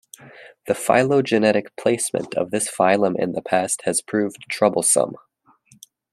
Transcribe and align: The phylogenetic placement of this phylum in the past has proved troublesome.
The 0.65 0.73
phylogenetic 0.73 1.75
placement 1.75 2.33
of 2.33 2.49
this 2.49 2.67
phylum 2.71 3.13
in 3.19 3.33
the 3.33 3.41
past 3.43 3.83
has 3.85 4.01
proved 4.01 4.45
troublesome. 4.49 5.15